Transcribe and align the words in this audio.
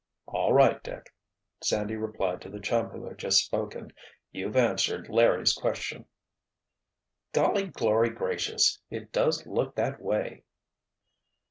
"All 0.25 0.51
right, 0.51 0.81
Dick," 0.83 1.13
Sandy 1.61 1.95
replied 1.95 2.41
to 2.41 2.49
the 2.49 2.59
chum 2.59 2.89
who 2.89 3.05
had 3.07 3.19
just 3.19 3.45
spoken. 3.45 3.93
"You've 4.31 4.55
answered 4.55 5.09
Larry's 5.09 5.53
question." 5.53 6.05
"Golly 7.33 7.67
glory 7.67 8.09
gracious! 8.09 8.81
It 8.89 9.11
does 9.11 9.45
look 9.45 9.75
that 9.75 10.01
way!" 10.01 10.43